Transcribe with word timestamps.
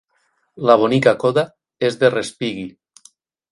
La 0.69 0.77
bonica 0.83 1.13
coda 1.25 1.45
és 1.91 2.01
de 2.01 2.13
Respighi. 2.17 2.67